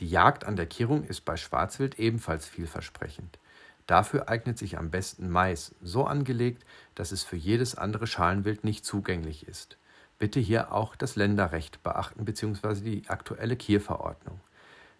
Die 0.00 0.08
Jagd 0.08 0.44
an 0.44 0.56
der 0.56 0.66
Kirrung 0.66 1.04
ist 1.04 1.24
bei 1.24 1.36
Schwarzwild 1.36 1.98
ebenfalls 1.98 2.46
vielversprechend. 2.46 3.38
Dafür 3.86 4.28
eignet 4.28 4.58
sich 4.58 4.78
am 4.78 4.90
besten 4.90 5.28
Mais, 5.28 5.74
so 5.82 6.04
angelegt, 6.04 6.64
dass 6.94 7.12
es 7.12 7.24
für 7.24 7.36
jedes 7.36 7.74
andere 7.74 8.06
Schalenwild 8.06 8.64
nicht 8.64 8.84
zugänglich 8.84 9.46
ist. 9.48 9.76
Bitte 10.22 10.38
hier 10.38 10.72
auch 10.72 10.94
das 10.94 11.16
Länderrecht 11.16 11.82
beachten 11.82 12.24
bzw. 12.24 12.74
die 12.74 13.08
aktuelle 13.08 13.56
Kierverordnung. 13.56 14.38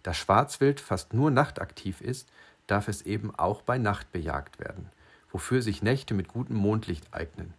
Da 0.03 0.13
Schwarzwild 0.13 0.81
fast 0.81 1.13
nur 1.13 1.31
nachtaktiv 1.31 2.01
ist, 2.01 2.27
darf 2.67 2.89
es 2.89 3.03
eben 3.03 3.33
auch 3.33 3.61
bei 3.61 3.77
Nacht 3.77 4.11
bejagt 4.11 4.59
werden, 4.59 4.89
wofür 5.31 5.61
sich 5.61 5.81
Nächte 5.81 6.13
mit 6.13 6.27
gutem 6.27 6.57
Mondlicht 6.57 7.13
eignen. 7.13 7.53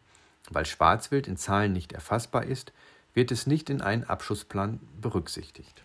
Weil 0.51 0.67
Schwarzwild 0.67 1.27
in 1.27 1.39
Zahlen 1.39 1.73
nicht 1.73 1.95
erfassbar 1.95 2.45
ist, 2.45 2.75
wird 3.15 3.33
es 3.33 3.47
nicht 3.47 3.71
in 3.71 3.81
einen 3.81 4.05
Abschussplan 4.05 4.79
berücksichtigt. 5.01 5.85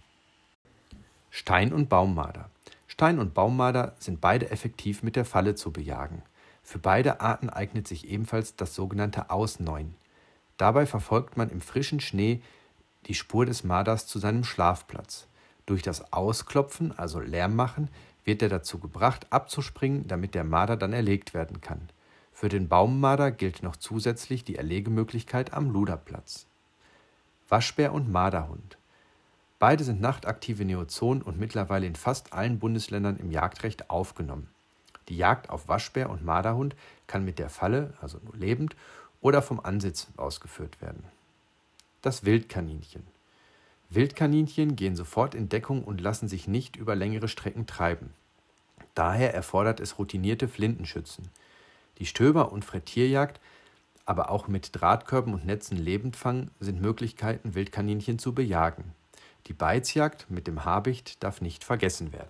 Stein- 1.30 1.72
und 1.72 1.88
Baummarder. 1.88 2.50
Stein- 2.88 3.20
und 3.20 3.34
Baummarder 3.34 3.96
sind 4.00 4.20
beide 4.20 4.52
effektiv 4.52 5.02
mit 5.02 5.16
der 5.16 5.24
Falle 5.24 5.56
zu 5.56 5.72
bejagen. 5.72 6.24
Für 6.62 6.80
beide 6.80 7.22
Arten 7.22 7.50
eignet 7.50 7.88
sich 7.88 8.06
ebenfalls 8.10 8.58
das 8.58 8.76
sogenannte 8.76 9.30
Ausneuen. 9.30 9.96
Dabei 10.60 10.86
verfolgt 10.86 11.38
man 11.38 11.50
im 11.50 11.62
frischen 11.62 12.02
Schnee 12.02 12.42
die 13.08 13.14
Spur 13.14 13.46
des 13.46 13.64
Marders 13.64 14.08
zu 14.08 14.20
seinem 14.20 14.44
Schlafplatz. 14.44 15.26
Durch 15.66 15.82
das 15.82 16.12
Ausklopfen, 16.12 16.92
also 17.00 17.22
Lärm 17.22 17.56
machen, 17.56 17.88
wird 18.26 18.42
er 18.42 18.50
dazu 18.50 18.78
gebracht, 18.78 19.28
abzuspringen, 19.30 20.06
damit 20.10 20.36
der 20.36 20.44
Marder 20.44 20.76
dann 20.76 20.92
erlegt 20.92 21.34
werden 21.34 21.62
kann. 21.62 21.90
Für 22.34 22.50
den 22.50 22.68
Baummarder 22.68 23.32
gilt 23.32 23.64
noch 23.64 23.78
zusätzlich 23.78 24.44
die 24.44 24.58
Erlegemöglichkeit 24.58 25.54
am 25.54 25.72
Luderplatz. 25.72 26.46
Waschbär 27.48 27.94
und 27.94 28.12
Marderhund. 28.12 28.78
Beide 29.60 29.86
sind 29.86 30.02
nachtaktive 30.02 30.66
Neozonen 30.66 31.24
und 31.24 31.40
mittlerweile 31.40 31.88
in 31.88 31.96
fast 31.96 32.34
allen 32.34 32.60
Bundesländern 32.60 33.16
im 33.16 33.32
Jagdrecht 33.32 33.90
aufgenommen. 33.90 34.50
Die 35.08 35.18
Jagd 35.18 35.50
auf 35.50 35.70
Waschbär 35.70 36.10
und 36.10 36.26
Marderhund 36.26 36.76
kann 37.08 37.24
mit 37.24 37.40
der 37.40 37.50
Falle, 37.50 37.94
also 38.02 38.20
nur 38.24 38.36
lebend, 38.36 38.76
oder 39.22 39.42
vom 39.42 39.60
Ansitz 39.60 40.08
ausgeführt 40.18 40.82
werden. 40.82 41.04
Das 42.02 42.24
Wildkaninchen. 42.24 43.04
Wildkaninchen 43.90 44.76
gehen 44.76 44.96
sofort 44.96 45.36
in 45.36 45.50
Deckung 45.50 45.84
und 45.84 46.00
lassen 46.00 46.28
sich 46.28 46.48
nicht 46.48 46.76
über 46.76 46.96
längere 46.96 47.28
Strecken 47.28 47.66
treiben. 47.66 48.14
Daher 48.94 49.34
erfordert 49.34 49.80
es 49.80 49.98
routinierte 49.98 50.48
Flintenschützen. 50.48 51.30
Die 51.98 52.06
Stöber- 52.06 52.52
und 52.52 52.66
Frettierjagd, 52.66 53.40
aber 54.06 54.30
auch 54.30 54.48
mit 54.48 54.70
Drahtkörben 54.74 55.34
und 55.34 55.46
Netzen 55.46 55.78
Lebendfang 55.78 56.50
sind 56.60 56.82
Möglichkeiten, 56.82 57.56
Wildkaninchen 57.56 58.20
zu 58.20 58.34
bejagen. 58.34 58.94
Die 59.48 59.54
Beizjagd 59.54 60.30
mit 60.30 60.48
dem 60.48 60.66
Habicht 60.66 61.24
darf 61.24 61.42
nicht 61.42 61.64
vergessen 61.64 62.14
werden. 62.14 62.30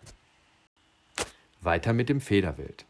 Weiter 1.61 1.93
mit 1.93 2.09
dem 2.09 2.21
Federwild. 2.21 2.85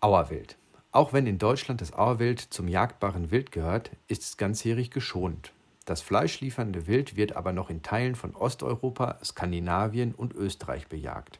Auerwild. 0.00 0.56
Auch 0.96 1.12
wenn 1.12 1.26
in 1.26 1.36
Deutschland 1.36 1.82
das 1.82 1.92
Auerwild 1.92 2.40
zum 2.40 2.68
jagdbaren 2.68 3.30
Wild 3.30 3.52
gehört, 3.52 3.90
ist 4.08 4.22
es 4.22 4.38
ganzjährig 4.38 4.90
geschont. 4.90 5.52
Das 5.84 6.00
fleischliefernde 6.00 6.86
Wild 6.86 7.16
wird 7.16 7.36
aber 7.36 7.52
noch 7.52 7.68
in 7.68 7.82
Teilen 7.82 8.14
von 8.14 8.34
Osteuropa, 8.34 9.18
Skandinavien 9.22 10.14
und 10.14 10.32
Österreich 10.32 10.88
bejagt. 10.88 11.38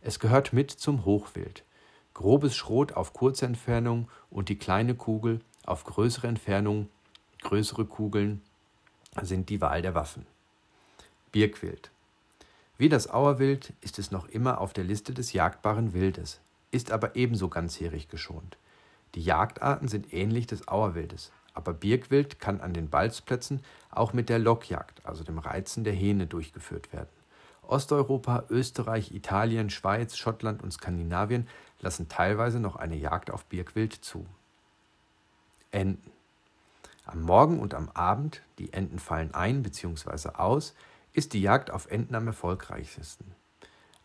Es 0.00 0.18
gehört 0.18 0.52
mit 0.52 0.72
zum 0.72 1.04
Hochwild. 1.04 1.62
Grobes 2.12 2.56
Schrot 2.56 2.94
auf 2.94 3.12
kurze 3.12 3.46
Entfernung 3.46 4.08
und 4.30 4.48
die 4.48 4.58
kleine 4.58 4.96
Kugel 4.96 5.42
auf 5.64 5.84
größere 5.84 6.26
Entfernung, 6.26 6.88
größere 7.42 7.84
Kugeln 7.84 8.42
sind 9.22 9.48
die 9.48 9.60
Wahl 9.60 9.80
der 9.80 9.94
Waffen. 9.94 10.26
Birkwild. 11.30 11.92
Wie 12.78 12.88
das 12.88 13.08
Auerwild 13.08 13.74
ist 13.80 14.00
es 14.00 14.10
noch 14.10 14.28
immer 14.28 14.60
auf 14.60 14.72
der 14.72 14.82
Liste 14.82 15.14
des 15.14 15.34
jagdbaren 15.34 15.92
Wildes, 15.92 16.40
ist 16.72 16.90
aber 16.90 17.14
ebenso 17.14 17.48
ganzjährig 17.48 18.08
geschont. 18.08 18.58
Die 19.14 19.22
Jagdarten 19.22 19.88
sind 19.88 20.12
ähnlich 20.12 20.46
des 20.46 20.68
Auerwildes, 20.68 21.32
aber 21.54 21.72
Birkwild 21.72 22.38
kann 22.40 22.60
an 22.60 22.72
den 22.72 22.90
Balzplätzen 22.90 23.62
auch 23.90 24.12
mit 24.12 24.28
der 24.28 24.38
Lockjagd, 24.38 25.04
also 25.04 25.24
dem 25.24 25.38
Reizen 25.38 25.84
der 25.84 25.94
Hähne, 25.94 26.26
durchgeführt 26.26 26.92
werden. 26.92 27.08
Osteuropa, 27.62 28.44
Österreich, 28.48 29.12
Italien, 29.12 29.68
Schweiz, 29.68 30.16
Schottland 30.16 30.62
und 30.62 30.72
Skandinavien 30.72 31.46
lassen 31.80 32.08
teilweise 32.08 32.60
noch 32.60 32.76
eine 32.76 32.96
Jagd 32.96 33.30
auf 33.30 33.44
Birkwild 33.44 33.92
zu. 33.92 34.26
Enten. 35.70 36.10
Am 37.04 37.22
Morgen 37.22 37.58
und 37.58 37.74
am 37.74 37.88
Abend, 37.90 38.42
die 38.58 38.72
Enten 38.72 38.98
fallen 38.98 39.34
ein 39.34 39.62
bzw. 39.62 40.30
aus, 40.34 40.74
ist 41.12 41.32
die 41.32 41.42
Jagd 41.42 41.70
auf 41.70 41.90
Enten 41.90 42.14
am 42.14 42.26
erfolgreichsten. 42.26 43.34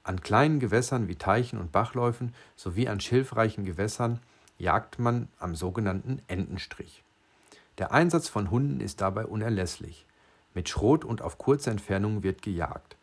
An 0.03 0.21
kleinen 0.21 0.59
Gewässern 0.59 1.07
wie 1.07 1.15
Teichen 1.15 1.59
und 1.59 1.71
Bachläufen 1.71 2.33
sowie 2.55 2.89
an 2.89 2.99
schilfreichen 2.99 3.63
Gewässern 3.63 4.19
jagt 4.63 4.97
man 4.97 5.27
am 5.37 5.55
sogenannten 5.55 6.21
Entenstrich. 6.27 7.03
Der 7.77 7.91
Einsatz 7.91 8.29
von 8.29 8.49
Hunden 8.49 8.79
ist 8.79 9.01
dabei 9.01 9.25
unerlässlich. 9.25 10.05
Mit 10.53 10.69
Schrot 10.69 11.03
und 11.03 11.21
auf 11.21 11.37
kurze 11.37 11.69
Entfernung 11.69 12.23
wird 12.23 12.41
gejagt. 12.41 12.95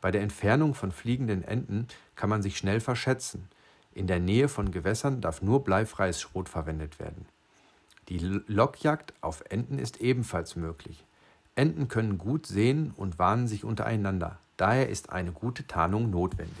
Bei 0.00 0.10
der 0.10 0.20
Entfernung 0.20 0.74
von 0.74 0.92
fliegenden 0.92 1.42
Enten 1.42 1.88
kann 2.16 2.28
man 2.28 2.42
sich 2.42 2.58
schnell 2.58 2.80
verschätzen. 2.80 3.48
In 3.94 4.06
der 4.06 4.20
Nähe 4.20 4.48
von 4.48 4.70
Gewässern 4.70 5.22
darf 5.22 5.40
nur 5.40 5.64
bleifreies 5.64 6.20
Schrot 6.20 6.50
verwendet 6.50 6.98
werden. 6.98 7.26
Die 8.08 8.18
Lockjagd 8.18 9.14
auf 9.22 9.42
Enten 9.48 9.78
ist 9.78 10.00
ebenfalls 10.00 10.54
möglich. 10.54 11.04
Enten 11.54 11.88
können 11.88 12.18
gut 12.18 12.46
sehen 12.46 12.92
und 12.94 13.18
warnen 13.18 13.48
sich 13.48 13.64
untereinander. 13.64 14.38
Daher 14.58 14.90
ist 14.90 15.10
eine 15.10 15.32
gute 15.32 15.66
Tarnung 15.66 16.10
notwendig. 16.10 16.54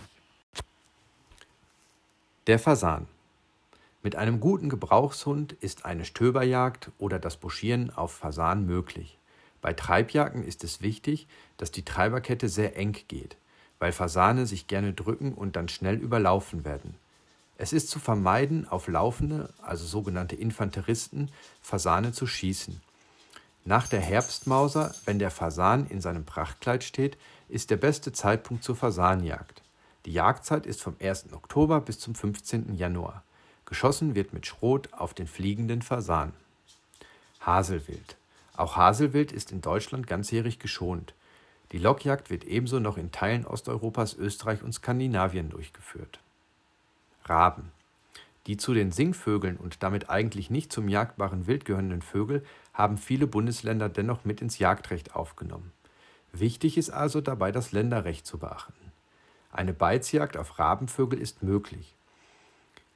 Der 2.46 2.58
Fasan. 2.58 3.06
Mit 4.06 4.14
einem 4.14 4.38
guten 4.38 4.68
Gebrauchshund 4.68 5.52
ist 5.54 5.84
eine 5.84 6.04
Stöberjagd 6.04 6.92
oder 6.96 7.18
das 7.18 7.38
Buschieren 7.38 7.90
auf 7.90 8.12
Fasan 8.12 8.64
möglich. 8.64 9.18
Bei 9.60 9.72
Treibjagden 9.72 10.44
ist 10.44 10.62
es 10.62 10.80
wichtig, 10.80 11.26
dass 11.56 11.72
die 11.72 11.84
Treiberkette 11.84 12.48
sehr 12.48 12.76
eng 12.76 12.96
geht, 13.08 13.36
weil 13.80 13.90
Fasane 13.90 14.46
sich 14.46 14.68
gerne 14.68 14.92
drücken 14.92 15.34
und 15.34 15.56
dann 15.56 15.68
schnell 15.68 15.96
überlaufen 15.96 16.64
werden. 16.64 16.94
Es 17.58 17.72
ist 17.72 17.90
zu 17.90 17.98
vermeiden, 17.98 18.68
auf 18.68 18.86
laufende, 18.86 19.52
also 19.60 19.84
sogenannte 19.84 20.36
Infanteristen, 20.36 21.32
Fasane 21.60 22.12
zu 22.12 22.28
schießen. 22.28 22.80
Nach 23.64 23.88
der 23.88 24.02
Herbstmauser, 24.02 24.94
wenn 25.04 25.18
der 25.18 25.32
Fasan 25.32 25.88
in 25.88 26.00
seinem 26.00 26.24
Prachtkleid 26.24 26.84
steht, 26.84 27.18
ist 27.48 27.70
der 27.70 27.76
beste 27.76 28.12
Zeitpunkt 28.12 28.62
zur 28.62 28.76
Fasanjagd. 28.76 29.62
Die 30.04 30.12
Jagdzeit 30.12 30.64
ist 30.64 30.80
vom 30.80 30.94
1. 31.00 31.32
Oktober 31.32 31.80
bis 31.80 31.98
zum 31.98 32.14
15. 32.14 32.76
Januar. 32.76 33.25
Geschossen 33.66 34.14
wird 34.14 34.32
mit 34.32 34.46
Schrot 34.46 34.92
auf 34.92 35.12
den 35.12 35.26
fliegenden 35.26 35.82
Fasan. 35.82 36.32
Haselwild. 37.40 38.16
Auch 38.56 38.76
Haselwild 38.76 39.32
ist 39.32 39.50
in 39.52 39.60
Deutschland 39.60 40.06
ganzjährig 40.06 40.60
geschont. 40.60 41.14
Die 41.72 41.78
Lockjagd 41.78 42.30
wird 42.30 42.44
ebenso 42.44 42.78
noch 42.78 42.96
in 42.96 43.10
Teilen 43.10 43.44
Osteuropas, 43.44 44.14
Österreich 44.14 44.62
und 44.62 44.72
Skandinavien 44.72 45.50
durchgeführt. 45.50 46.20
Raben. 47.24 47.72
Die 48.46 48.56
zu 48.56 48.72
den 48.72 48.92
Singvögeln 48.92 49.56
und 49.56 49.82
damit 49.82 50.08
eigentlich 50.08 50.48
nicht 50.48 50.72
zum 50.72 50.88
jagdbaren 50.88 51.48
Wild 51.48 51.64
gehörenden 51.64 52.02
Vögel 52.02 52.44
haben 52.72 52.96
viele 52.96 53.26
Bundesländer 53.26 53.88
dennoch 53.88 54.24
mit 54.24 54.40
ins 54.40 54.60
Jagdrecht 54.60 55.16
aufgenommen. 55.16 55.72
Wichtig 56.32 56.78
ist 56.78 56.90
also 56.90 57.20
dabei 57.20 57.50
das 57.50 57.72
Länderrecht 57.72 58.26
zu 58.26 58.38
beachten. 58.38 58.92
Eine 59.50 59.72
Beizjagd 59.72 60.36
auf 60.36 60.60
Rabenvögel 60.60 61.18
ist 61.18 61.42
möglich. 61.42 61.95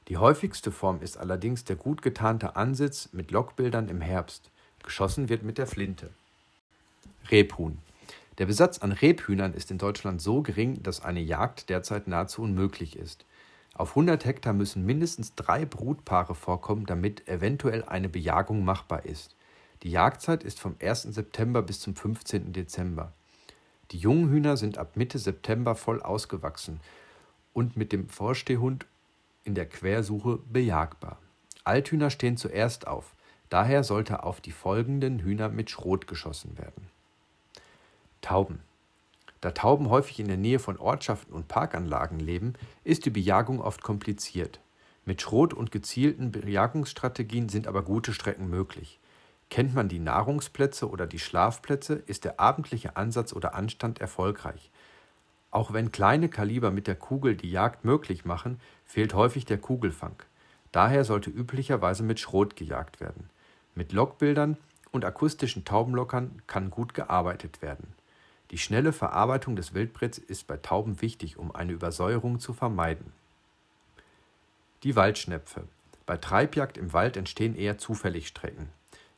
Die 0.07 0.17
häufigste 0.17 0.71
Form 0.71 1.01
ist 1.01 1.17
allerdings 1.17 1.63
der 1.63 1.75
gut 1.75 2.01
getarnte 2.01 2.55
Ansitz 2.55 3.09
mit 3.11 3.31
Lockbildern 3.31 3.87
im 3.89 4.01
Herbst. 4.01 4.49
Geschossen 4.83 5.29
wird 5.29 5.43
mit 5.43 5.57
der 5.57 5.67
Flinte. 5.67 6.09
Rebhuhn. 7.29 7.77
Der 8.37 8.45
Besatz 8.47 8.79
an 8.79 8.91
Rebhühnern 8.91 9.53
ist 9.53 9.69
in 9.69 9.77
Deutschland 9.77 10.21
so 10.21 10.41
gering, 10.41 10.81
dass 10.81 11.03
eine 11.03 11.19
Jagd 11.19 11.69
derzeit 11.69 12.07
nahezu 12.07 12.41
unmöglich 12.41 12.95
ist. 12.95 13.25
Auf 13.73 13.91
100 13.91 14.25
Hektar 14.25 14.53
müssen 14.53 14.85
mindestens 14.85 15.35
drei 15.35 15.65
Brutpaare 15.65 16.35
vorkommen, 16.35 16.85
damit 16.85 17.27
eventuell 17.27 17.83
eine 17.83 18.09
Bejagung 18.09 18.65
machbar 18.65 19.05
ist. 19.05 19.35
Die 19.83 19.91
Jagdzeit 19.91 20.43
ist 20.43 20.59
vom 20.59 20.75
1. 20.81 21.03
September 21.03 21.61
bis 21.61 21.79
zum 21.79 21.95
15. 21.95 22.53
Dezember. 22.53 23.13
Die 23.91 23.97
jungen 23.97 24.29
Hühner 24.29 24.57
sind 24.57 24.77
ab 24.77 24.95
Mitte 24.95 25.19
September 25.19 25.75
voll 25.75 26.01
ausgewachsen 26.01 26.79
und 27.53 27.77
mit 27.77 27.91
dem 27.91 28.07
Vorstehhund 28.09 28.85
in 29.43 29.55
der 29.55 29.67
Quersuche 29.67 30.39
bejagbar. 30.51 31.17
Althühner 31.63 32.09
stehen 32.09 32.37
zuerst 32.37 32.87
auf, 32.87 33.15
daher 33.49 33.83
sollte 33.83 34.23
auf 34.23 34.41
die 34.41 34.51
folgenden 34.51 35.19
Hühner 35.19 35.49
mit 35.49 35.69
Schrot 35.69 36.07
geschossen 36.07 36.57
werden. 36.57 36.87
Tauben. 38.21 38.59
Da 39.41 39.51
Tauben 39.51 39.89
häufig 39.89 40.19
in 40.19 40.27
der 40.27 40.37
Nähe 40.37 40.59
von 40.59 40.77
Ortschaften 40.77 41.33
und 41.33 41.47
Parkanlagen 41.47 42.19
leben, 42.19 42.53
ist 42.83 43.05
die 43.05 43.09
Bejagung 43.09 43.59
oft 43.59 43.81
kompliziert. 43.81 44.59
Mit 45.03 45.21
Schrot 45.21 45.53
und 45.53 45.71
gezielten 45.71 46.31
Bejagungsstrategien 46.31 47.49
sind 47.49 47.67
aber 47.67 47.81
gute 47.81 48.13
Strecken 48.13 48.49
möglich. 48.49 48.99
Kennt 49.49 49.73
man 49.73 49.89
die 49.89 49.99
Nahrungsplätze 49.99 50.87
oder 50.87 51.07
die 51.07 51.19
Schlafplätze, 51.19 51.95
ist 51.95 52.23
der 52.23 52.39
abendliche 52.39 52.95
Ansatz 52.95 53.33
oder 53.33 53.55
Anstand 53.55 53.99
erfolgreich. 53.99 54.69
Auch 55.51 55.73
wenn 55.73 55.91
kleine 55.91 56.29
Kaliber 56.29 56.71
mit 56.71 56.87
der 56.87 56.95
Kugel 56.95 57.35
die 57.35 57.51
Jagd 57.51 57.83
möglich 57.83 58.23
machen, 58.23 58.59
fehlt 58.85 59.13
häufig 59.13 59.45
der 59.45 59.57
Kugelfang. 59.57 60.15
Daher 60.71 61.03
sollte 61.03 61.29
üblicherweise 61.29 62.03
mit 62.03 62.19
Schrot 62.19 62.55
gejagt 62.55 63.01
werden. 63.01 63.29
Mit 63.75 63.91
Lockbildern 63.91 64.57
und 64.91 65.03
akustischen 65.03 65.65
Taubenlockern 65.65 66.41
kann 66.47 66.69
gut 66.69 66.93
gearbeitet 66.93 67.61
werden. 67.61 67.93
Die 68.51 68.57
schnelle 68.57 68.93
Verarbeitung 68.93 69.55
des 69.55 69.73
Wildbrets 69.73 70.17
ist 70.17 70.47
bei 70.47 70.57
Tauben 70.57 71.01
wichtig, 71.01 71.37
um 71.37 71.53
eine 71.53 71.71
Übersäuerung 71.73 72.39
zu 72.39 72.53
vermeiden. 72.53 73.13
Die 74.83 74.95
Waldschnepfe. 74.95 75.63
Bei 76.05 76.17
Treibjagd 76.17 76.77
im 76.77 76.91
Wald 76.91 77.15
entstehen 77.15 77.55
eher 77.55 77.77
zufällig 77.77 78.27
Strecken. 78.27 78.69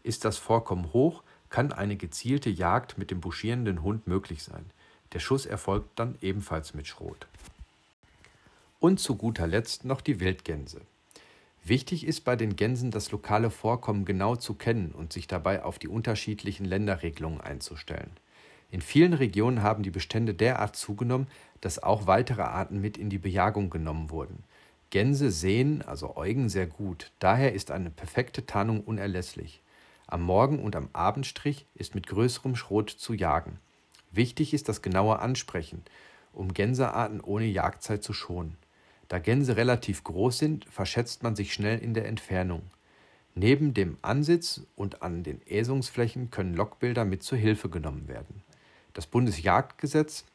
Ist 0.03 0.25
das 0.25 0.37
Vorkommen 0.37 0.93
hoch, 0.93 1.23
kann 1.49 1.71
eine 1.71 1.95
gezielte 1.95 2.49
Jagd 2.49 2.97
mit 2.97 3.09
dem 3.09 3.21
buschierenden 3.21 3.81
Hund 3.81 4.07
möglich 4.07 4.43
sein. 4.43 4.65
Der 5.13 5.19
Schuss 5.19 5.45
erfolgt 5.45 5.99
dann 5.99 6.17
ebenfalls 6.21 6.73
mit 6.73 6.87
Schrot. 6.87 7.27
Und 8.79 8.99
zu 8.99 9.15
guter 9.15 9.47
Letzt 9.47 9.85
noch 9.85 10.01
die 10.01 10.19
Wildgänse. 10.19 10.81
Wichtig 11.63 12.05
ist 12.05 12.21
bei 12.21 12.35
den 12.35 12.57
Gänsen 12.57 12.91
das 12.91 13.11
lokale 13.11 13.49
Vorkommen 13.49 14.03
genau 14.03 14.35
zu 14.35 14.55
kennen 14.55 14.91
und 14.91 15.13
sich 15.13 15.27
dabei 15.27 15.63
auf 15.63 15.79
die 15.79 15.87
unterschiedlichen 15.87 16.65
Länderregelungen 16.65 17.39
einzustellen. 17.39 18.11
In 18.69 18.81
vielen 18.81 19.13
Regionen 19.13 19.61
haben 19.61 19.83
die 19.83 19.91
Bestände 19.91 20.33
derart 20.33 20.75
zugenommen, 20.75 21.27
dass 21.61 21.81
auch 21.81 22.07
weitere 22.07 22.41
Arten 22.41 22.81
mit 22.81 22.97
in 22.97 23.09
die 23.09 23.19
Bejagung 23.19 23.69
genommen 23.69 24.09
wurden. 24.09 24.43
Gänse 24.89 25.31
sehen, 25.31 25.81
also 25.83 26.17
äugen, 26.17 26.49
sehr 26.49 26.67
gut, 26.67 27.11
daher 27.19 27.53
ist 27.53 27.71
eine 27.71 27.91
perfekte 27.91 28.45
Tarnung 28.45 28.81
unerlässlich. 28.81 29.61
Am 30.07 30.21
Morgen- 30.23 30.59
und 30.59 30.75
am 30.75 30.89
Abendstrich 30.91 31.65
ist 31.75 31.95
mit 31.95 32.07
größerem 32.07 32.55
Schrot 32.55 32.89
zu 32.89 33.13
jagen. 33.13 33.59
Wichtig 34.13 34.53
ist 34.53 34.69
das 34.69 34.83
genaue 34.83 35.19
Ansprechen, 35.19 35.83
um 36.33 36.53
Gänsearten 36.53 37.19
ohne 37.19 37.45
Jagdzeit 37.45 38.03
zu 38.03 38.13
schonen. 38.13 38.57
Da 39.07 39.19
Gänse 39.19 39.57
relativ 39.57 40.03
groß 40.03 40.37
sind, 40.37 40.65
verschätzt 40.65 41.23
man 41.23 41.35
sich 41.35 41.53
schnell 41.53 41.79
in 41.79 41.93
der 41.93 42.07
Entfernung. 42.07 42.61
Neben 43.35 43.73
dem 43.73 43.97
Ansitz 44.03 44.61
und 44.75 45.01
an 45.01 45.23
den 45.23 45.45
Äsungsflächen 45.47 46.29
können 46.29 46.53
Lockbilder 46.53 47.05
mit 47.05 47.23
zur 47.23 47.39
Hilfe 47.39 47.69
genommen 47.69 48.07
werden. 48.07 48.43
Das 48.93 49.07
Bundesjagdgesetz 49.07 50.25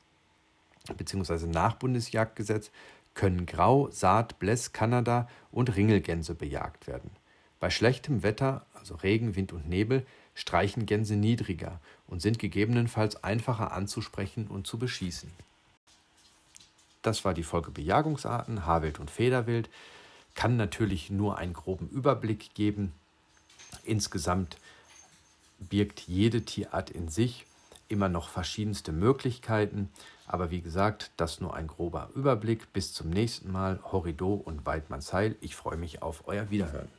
bzw. 0.97 1.47
nach 1.47 1.75
Bundesjagdgesetz 1.75 2.73
können 3.15 3.47
Grau, 3.47 3.89
Saat, 3.91 4.41
Bläss, 4.41 4.73
Kanada 4.73 5.29
und 5.53 5.77
Ringelgänse 5.77 6.35
bejagt 6.35 6.89
werden. 6.89 7.11
Bei 7.61 7.71
schlechtem 7.71 8.25
Wetter, 8.25 8.67
also 8.75 8.97
Regen, 8.97 9.37
Wind 9.37 9.53
und 9.53 9.69
Nebel, 9.69 10.05
streichen 10.39 10.87
Gänse 10.87 11.17
niedriger 11.17 11.81
und 12.07 12.23
sind 12.23 12.39
gegebenenfalls 12.39 13.25
einfacher 13.25 13.73
anzusprechen 13.73 14.47
und 14.47 14.69
zu 14.69 14.79
beschießen. 14.79 15.31
Das 17.03 17.25
war 17.25 17.35
die 17.35 17.43
Folge 17.43 17.73
Bejagungsarten, 17.73 18.65
Haarwild 18.65 19.01
und 19.01 19.11
Federwild. 19.11 19.69
Kann 20.37 20.57
natürlich 20.57 21.11
nur 21.11 21.39
einen 21.39 21.55
groben 21.55 21.89
Überblick 21.89 22.55
geben. 22.55 22.93
Insgesamt 23.83 24.59
birgt 25.59 26.03
jede 26.07 26.43
Tierart 26.43 26.91
in 26.91 27.09
sich 27.09 27.45
immer 27.89 28.09
noch 28.09 28.29
verschiedenste 28.29 28.93
Möglichkeiten. 28.93 29.91
Aber 30.29 30.53
wie 30.53 30.61
gesagt, 30.61 31.11
das 31.17 31.41
nur 31.41 31.55
ein 31.55 31.67
grober 31.67 32.11
Überblick. 32.15 32.73
Bis 32.73 32.93
zum 32.93 33.11
nächsten 33.11 33.51
Mal. 33.51 33.81
Horrido 33.83 34.35
und 34.35 34.67
Weidmannsheil. 34.67 35.35
Ich 35.41 35.57
freue 35.57 35.79
mich 35.79 36.01
auf 36.01 36.29
euer 36.29 36.51
Wiederhören. 36.51 36.98